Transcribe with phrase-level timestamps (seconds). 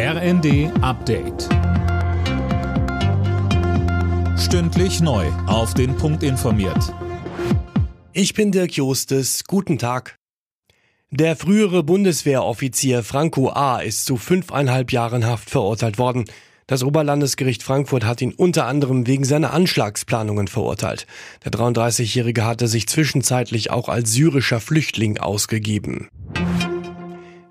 [0.00, 1.48] RND Update.
[4.38, 5.26] Stündlich neu.
[5.48, 6.94] Auf den Punkt informiert.
[8.12, 9.42] Ich bin Dirk Jostes.
[9.42, 10.14] Guten Tag.
[11.10, 13.80] Der frühere Bundeswehroffizier Franco A.
[13.80, 16.26] ist zu fünfeinhalb Jahren Haft verurteilt worden.
[16.68, 21.08] Das Oberlandesgericht Frankfurt hat ihn unter anderem wegen seiner Anschlagsplanungen verurteilt.
[21.44, 26.08] Der 33-Jährige hatte sich zwischenzeitlich auch als syrischer Flüchtling ausgegeben.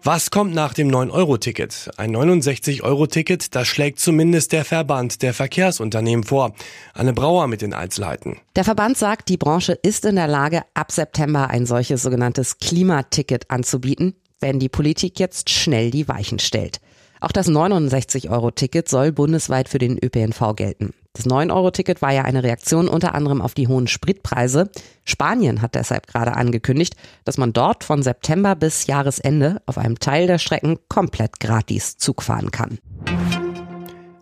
[0.08, 1.92] Was kommt nach dem 9-Euro-Ticket?
[1.98, 6.54] Ein 69-Euro-Ticket, das schlägt zumindest der Verband der Verkehrsunternehmen vor.
[6.94, 8.38] Anne Brauer mit den Einzelheiten.
[8.56, 13.52] Der Verband sagt, die Branche ist in der Lage, ab September ein solches sogenanntes Klimaticket
[13.52, 16.80] anzubieten, wenn die Politik jetzt schnell die Weichen stellt.
[17.20, 20.94] Auch das 69-Euro-Ticket soll bundesweit für den ÖPNV gelten.
[21.14, 24.70] Das 9-Euro-Ticket war ja eine Reaktion unter anderem auf die hohen Spritpreise.
[25.04, 26.96] Spanien hat deshalb gerade angekündigt,
[27.26, 32.22] dass man dort von September bis Jahresende auf einem Teil der Strecken komplett gratis Zug
[32.22, 32.78] fahren kann.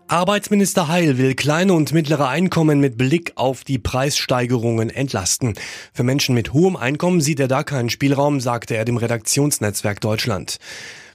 [0.08, 5.56] Arbeitsminister Heil will kleine und mittlere Einkommen mit Blick auf die Preissteigerungen entlasten.
[5.94, 10.58] Für Menschen mit hohem Einkommen sieht er da keinen Spielraum, sagte er dem Redaktionsnetzwerk Deutschland.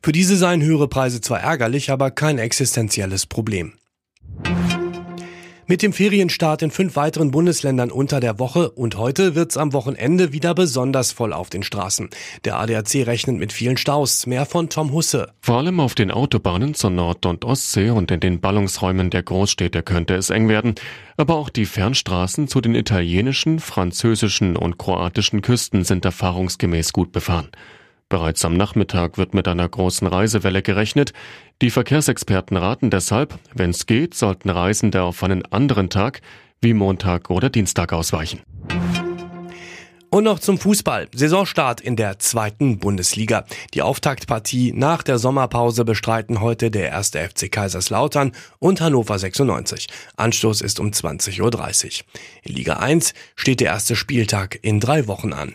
[0.02, 3.74] Für diese seien höhere Preise zwar ärgerlich, aber kein existenzielles Problem.
[5.70, 10.32] Mit dem Ferienstart in fünf weiteren Bundesländern unter der Woche und heute wird's am Wochenende
[10.32, 12.10] wieder besonders voll auf den Straßen.
[12.44, 14.26] Der ADAC rechnet mit vielen Staus.
[14.26, 15.28] Mehr von Tom Husse.
[15.42, 19.84] Vor allem auf den Autobahnen zur Nord- und Ostsee und in den Ballungsräumen der Großstädte
[19.84, 20.74] könnte es eng werden.
[21.16, 27.48] Aber auch die Fernstraßen zu den italienischen, französischen und kroatischen Küsten sind erfahrungsgemäß gut befahren.
[28.11, 31.12] Bereits am Nachmittag wird mit einer großen Reisewelle gerechnet.
[31.62, 36.20] Die Verkehrsexperten raten deshalb, wenn es geht, sollten Reisende auf einen anderen Tag
[36.61, 38.41] wie Montag oder Dienstag ausweichen.
[40.11, 41.06] Und noch zum Fußball.
[41.14, 43.44] Saisonstart in der zweiten Bundesliga.
[43.75, 49.86] Die Auftaktpartie nach der Sommerpause bestreiten heute der erste FC Kaiserslautern und Hannover 96.
[50.16, 52.06] Anstoß ist um 20.30 Uhr.
[52.42, 55.54] In Liga 1 steht der erste Spieltag in drei Wochen an.